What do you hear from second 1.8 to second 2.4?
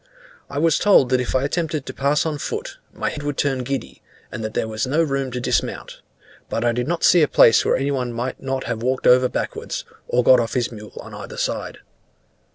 to pass on